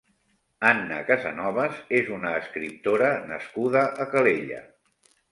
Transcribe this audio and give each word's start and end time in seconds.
Anna 0.67 0.95
Casanovas 1.09 1.75
és 1.97 2.07
una 2.15 2.31
escriptora 2.37 3.11
nascuda 3.33 3.83
a 4.07 4.07
Calella. 4.15 4.63